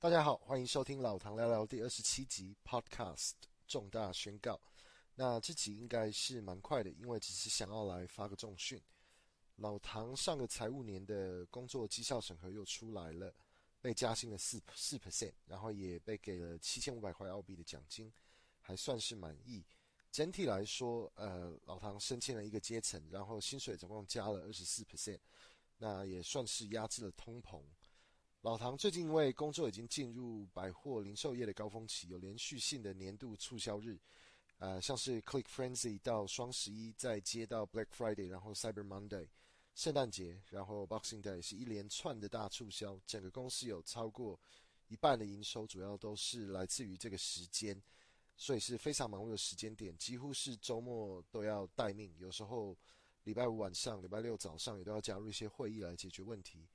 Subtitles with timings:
[0.00, 3.32] 大家好，欢迎收听老唐聊聊第二十七集 Podcast
[3.66, 4.60] 重大宣告。
[5.16, 8.80] 那这集应该是蛮快的，因为只是想要来发个重讯。
[9.56, 13.34] 老唐上个财务年的工作绩效审核又出来了，
[13.80, 18.12] 被加薪了四四 percent，然后也被给了七千五百块澳币的奖金，
[18.60, 19.66] 还算是满意。
[20.12, 25.18] 整体来说，呃，老唐升迁了一个阶层，然后薪水总共加了二十四 percent，
[25.76, 27.60] 那也算是压制了通膨。
[28.42, 33.98] 老唐最近因为工作已经进入百货零售业的高峰期，有连续性的年度促销日，
[34.58, 39.26] 呃，像是 Click Frenzy 到双十一，再接到 Black Friday，然后 Cyber Monday，
[39.74, 44.38] 圣诞节，然后 Boxing Day 是一连串的大促销，整个公司有超过
[44.86, 47.82] 一半的营收主要都是来自于这个时间，
[48.36, 52.78] 所以是非常忙碌的时间点，几乎是周末都要待命，有时候
[53.24, 56.68] 礼拜五晚上、礼拜六早上也都要加入一些会议来解决问题。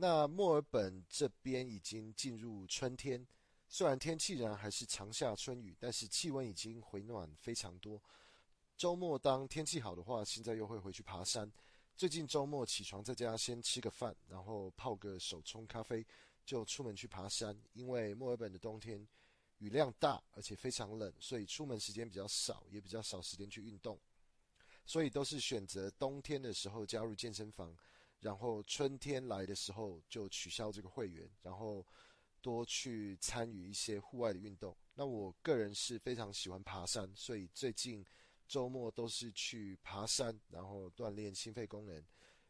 [0.00, 3.26] 那墨尔本这边已经进入春天，
[3.68, 8.00] 虽然天气仍然还是长夏春雨，但是气温已经回暖非常多。
[8.76, 11.50] 周末当天气好的话，现在又会回去爬山。
[11.96, 16.06] 最近周末起床在家先吃个饭，然后泡个手冲咖啡，
[16.46, 17.60] 就出门去爬山。
[17.72, 19.04] 因为墨尔本的冬天
[19.58, 23.98] 雨量大，而且非常冷，所以出门时间比较少，也比较少时间去运动，
[24.86, 27.76] 所以都是选择冬天的时候加入健身房。
[28.20, 31.86] 然后春天来的时候就取消这个会员，然后
[32.40, 34.76] 多去参与一些户外的运动。
[34.94, 38.04] 那我个人是非常喜欢爬山，所以最近
[38.46, 42.04] 周末都是去爬山，然后锻炼心肺功能，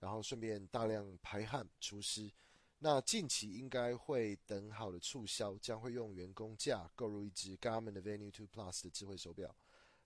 [0.00, 2.32] 然后顺便大量排汗除湿。
[2.78, 9.54] 那近期应该会等好的促销，将会用员工价购入一只 Garmin 的 Venue 2 Plus 的智慧手表，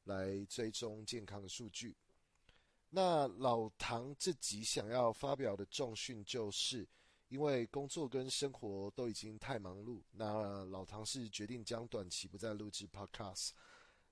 [0.04, 1.96] 来追踪健康的数据。
[2.98, 6.88] 那老唐自己想要发表的重讯，就是
[7.28, 13.50] 因为工作跟生活都已经太忙碌，那老唐是决定将短期不再录制 Podcast。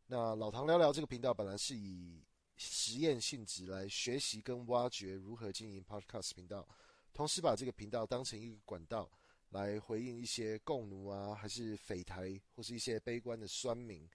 [0.07, 2.23] 那老唐聊聊这个频道本来是以
[2.59, 6.69] 实验性质来学习跟挖掘如何经营 Podcast 频道，
[7.15, 9.11] 同时把这个频道当成一个管道
[9.49, 14.07] 来回应一些共奴啊，还是匪台或是一些悲观的酸民。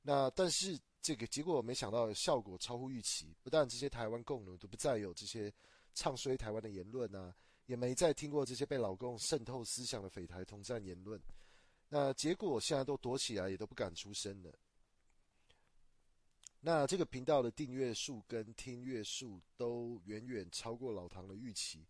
[0.00, 0.78] 那但是。
[1.02, 5.52] 这个结果我没想到效果超乎预期，不但这些台湾共奴都不再有这些
[5.92, 7.34] 唱衰台湾的言论啊，
[7.66, 11.20] 也没再听过这些被老共渗透思想的匪台统战言论。
[11.88, 14.54] 那结果现在都躲起来，也都不敢出声了。
[16.60, 21.84] 那这个频道的订阅数跟听阅数都远远超过老唐的预期。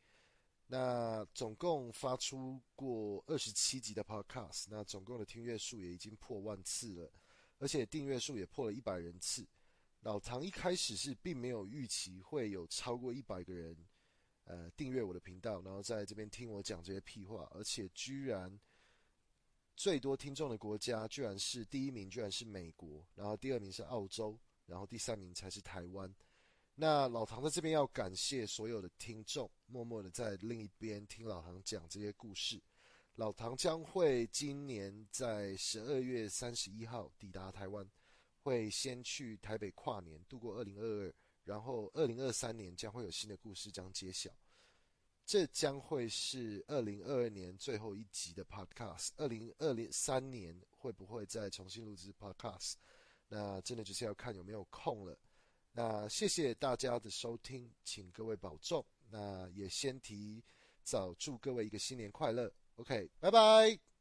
[0.67, 7.12] 那总共发出过二十七集的 Podcast，那总共的听阅数也已经破万次了。
[7.62, 9.47] 而且订阅数也破了一百人次。
[10.00, 13.77] 老唐一开始是并没有预期会有超过一百个人，
[14.43, 17.49] 呃，订阅我的频道，然后在这边听我讲这些屁话。
[17.53, 18.59] 而且居然
[19.77, 24.37] 最多听众的国家，居然是第一名，居然是美国，然后第二名是澳洲，
[24.67, 26.12] 然后第三名才是台湾。
[26.75, 32.61] 那老唐在这边要感谢所有的听众，默默的在另一边听老唐讲这些故事。
[33.17, 37.87] 老唐将会今年在十二月三十一号抵达台湾，
[38.43, 41.15] 会先去台北跨年，度过二零二二，
[41.45, 44.31] 然后二零二三年将会有新的故事将揭晓。
[45.27, 49.11] 这将会是二零二二年最后一集的 Podcast。
[49.19, 52.75] 二零二零三年会不会再重新录制 Podcast？
[53.28, 55.17] 那真的就是要看有没有空了。
[55.71, 58.84] 那谢谢大家的收听，请各位保重。
[59.11, 60.43] 那也先提
[60.83, 62.51] 早祝各位一个新年快乐。
[62.82, 63.91] OK，拜拜。